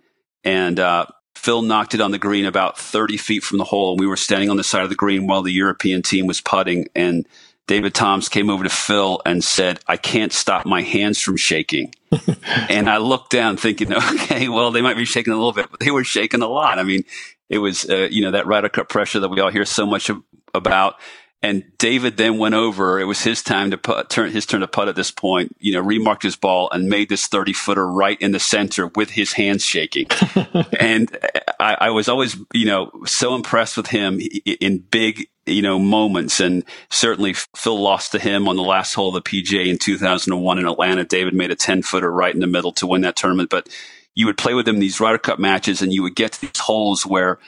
[0.45, 4.01] and uh, Phil knocked it on the green about 30 feet from the hole, and
[4.01, 6.89] we were standing on the side of the green while the European team was putting.
[6.95, 7.27] And
[7.67, 11.93] David Toms came over to Phil and said, I can't stop my hands from shaking.
[12.69, 15.81] and I looked down thinking, okay, well, they might be shaking a little bit, but
[15.81, 16.79] they were shaking a lot.
[16.79, 17.05] I mean,
[17.49, 20.11] it was, uh, you know, that Ryder Cup pressure that we all hear so much
[20.55, 20.97] about.
[21.43, 22.99] And David then went over.
[22.99, 25.55] It was his time to put, turn his turn to putt at this point.
[25.61, 29.11] You know, remarked his ball and made this thirty footer right in the center with
[29.11, 30.07] his hands shaking.
[30.81, 31.17] and
[31.61, 34.19] I, I, was always, you know, so impressed with him
[34.61, 36.41] in big, you know, moments.
[36.41, 40.59] And certainly Phil lost to him on the last hole of the PGA in 2001
[40.59, 41.05] in Atlanta.
[41.05, 43.51] David made a ten footer right in the middle to win that tournament.
[43.51, 43.69] But
[44.15, 46.59] you would play with him these Ryder Cup matches, and you would get to these
[46.59, 47.39] holes where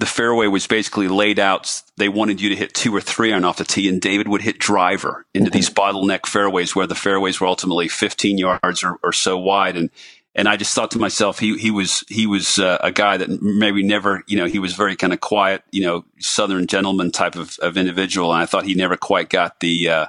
[0.00, 1.82] the fairway was basically laid out.
[1.98, 4.40] They wanted you to hit two or three iron off the tee, and David would
[4.40, 9.12] hit driver into these bottleneck fairways where the fairways were ultimately 15 yards or, or
[9.12, 9.76] so wide.
[9.76, 9.90] And
[10.34, 13.42] and I just thought to myself, he he was he was uh, a guy that
[13.42, 17.36] maybe never, you know, he was very kind of quiet, you know, Southern gentleman type
[17.36, 20.06] of, of individual, and I thought he never quite got the uh,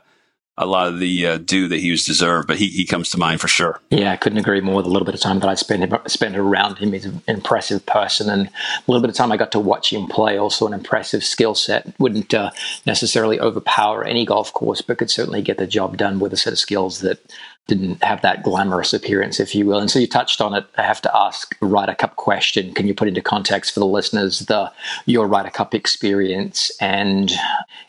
[0.57, 3.17] a lot of the uh, due that he was deserved, but he, he comes to
[3.17, 3.79] mind for sure.
[3.89, 4.81] Yeah, I couldn't agree more.
[4.83, 8.29] The little bit of time that I spent spent around him, he's an impressive person,
[8.29, 8.51] and a
[8.87, 11.93] little bit of time I got to watch him play, also an impressive skill set.
[11.99, 12.51] Wouldn't uh,
[12.85, 16.53] necessarily overpower any golf course, but could certainly get the job done with a set
[16.53, 17.19] of skills that
[17.67, 19.79] didn't have that glamorous appearance, if you will.
[19.79, 20.65] And so you touched on it.
[20.77, 22.73] I have to ask a Ryder Cup question.
[22.73, 24.71] Can you put into context for the listeners the
[25.05, 26.71] your Ryder Cup experience?
[26.81, 27.31] And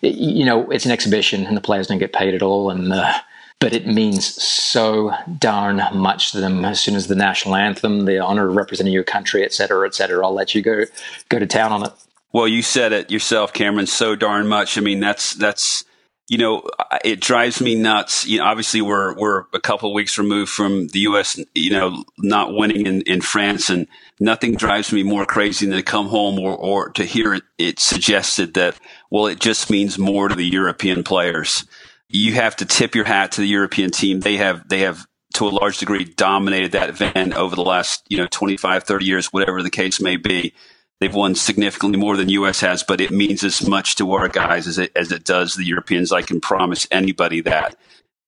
[0.00, 3.12] you know, it's an exhibition, and the players don't get paid at all, and uh,
[3.58, 6.64] but it means so darn much to them.
[6.64, 9.94] As soon as the national anthem, the honor of representing your country, et cetera, et
[9.94, 10.84] cetera, I'll let you go
[11.28, 11.92] go to town on it.
[12.32, 13.86] Well, you said it yourself, Cameron.
[13.86, 14.78] So darn much.
[14.78, 15.84] I mean, that's that's
[16.32, 16.62] you know,
[17.04, 18.26] it drives me nuts.
[18.26, 21.38] You know, obviously we're we're a couple of weeks removed from the U.S.
[21.54, 23.86] You know, not winning in, in France, and
[24.18, 27.78] nothing drives me more crazy than to come home or, or to hear it, it
[27.78, 28.80] suggested that
[29.10, 31.66] well, it just means more to the European players.
[32.08, 34.20] You have to tip your hat to the European team.
[34.20, 38.16] They have they have to a large degree dominated that event over the last, you
[38.16, 40.54] know, 25, 30 years, whatever the case may be.
[41.02, 42.60] They've won significantly more than U.S.
[42.60, 45.64] has, but it means as much to our guys as it, as it does the
[45.64, 46.12] Europeans.
[46.12, 47.74] I can promise anybody that.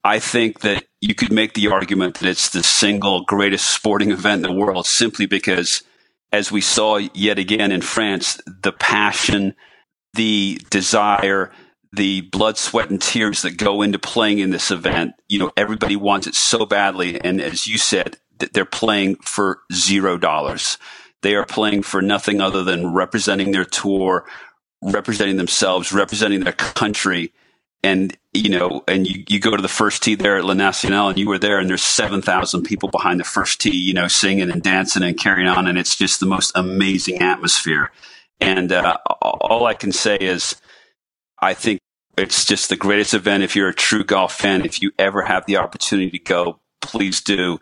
[0.02, 4.44] I think that you could make the argument that it's the single greatest sporting event
[4.44, 5.84] in the world simply because,
[6.32, 9.54] as we saw yet again in France, the passion,
[10.14, 11.52] the desire,
[11.92, 15.12] the blood, sweat, and tears that go into playing in this event.
[15.28, 17.20] You know, everybody wants it so badly.
[17.20, 18.16] And as you said,
[18.52, 20.76] they're playing for zero dollars.
[21.24, 24.26] They are playing for nothing other than representing their tour,
[24.82, 27.32] representing themselves, representing their country.
[27.82, 31.08] And, you know, and you, you go to the first tee there at La Nacional
[31.08, 34.50] and you were there and there's 7,000 people behind the first tee, you know, singing
[34.50, 35.66] and dancing and carrying on.
[35.66, 37.90] And it's just the most amazing atmosphere.
[38.38, 40.60] And uh, all I can say is,
[41.38, 41.80] I think
[42.18, 43.44] it's just the greatest event.
[43.44, 47.22] If you're a true golf fan, if you ever have the opportunity to go, please
[47.22, 47.60] do.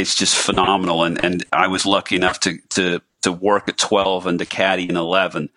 [0.00, 1.04] It's just phenomenal.
[1.04, 4.88] And, and I was lucky enough to, to, to work at 12 and to caddy
[4.88, 5.48] in 11.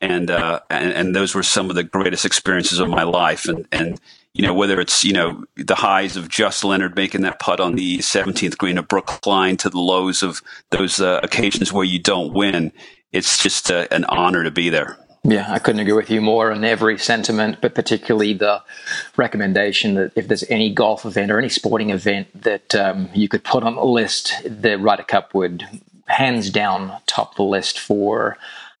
[0.00, 3.46] And, uh, and, and those were some of the greatest experiences of my life.
[3.46, 4.00] And, and,
[4.34, 7.76] you know, whether it's, you know, the highs of Justin Leonard making that putt on
[7.76, 12.34] the 17th green of Brookline to the lows of those uh, occasions where you don't
[12.34, 12.72] win,
[13.12, 14.98] it's just uh, an honor to be there.
[15.26, 18.62] Yeah, I couldn't agree with you more on every sentiment, but particularly the
[19.16, 23.42] recommendation that if there's any golf event or any sporting event that um, you could
[23.42, 25.66] put on the list, the Ryder Cup would
[26.06, 28.36] hands down top the list for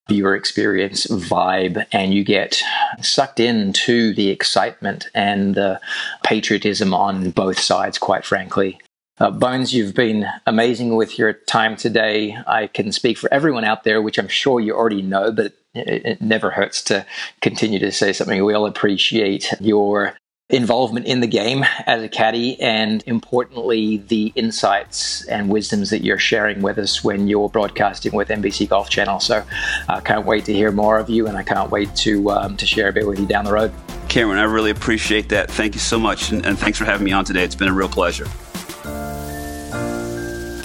[0.06, 2.62] viewer experience vibe and you get
[3.00, 5.80] sucked into the excitement and the
[6.22, 8.78] patriotism on both sides quite frankly
[9.18, 12.36] uh, Bones, you've been amazing with your time today.
[12.46, 16.06] I can speak for everyone out there, which I'm sure you already know, but it,
[16.06, 17.06] it never hurts to
[17.40, 18.44] continue to say something.
[18.44, 20.16] We all appreciate your
[20.50, 26.18] involvement in the game as a caddy and importantly the insights and wisdoms that you're
[26.18, 29.20] sharing with us when you're broadcasting with NBC Golf Channel.
[29.20, 29.42] So
[29.88, 32.66] I can't wait to hear more of you and I can't wait to um, to
[32.66, 33.72] share a bit with you down the road.
[34.08, 35.50] Cameron, I really appreciate that.
[35.50, 37.42] Thank you so much and, and thanks for having me on today.
[37.42, 38.26] It's been a real pleasure.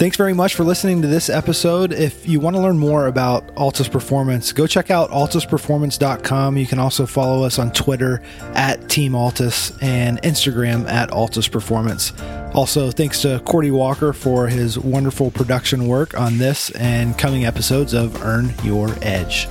[0.00, 1.92] Thanks very much for listening to this episode.
[1.92, 6.56] If you want to learn more about Altus Performance, go check out altusperformance.com.
[6.56, 8.22] You can also follow us on Twitter
[8.54, 12.14] at Team Altus and Instagram at Altus Performance.
[12.54, 17.92] Also, thanks to Cordy Walker for his wonderful production work on this and coming episodes
[17.92, 19.48] of Earn Your Edge.